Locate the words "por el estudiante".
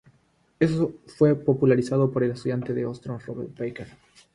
2.11-2.73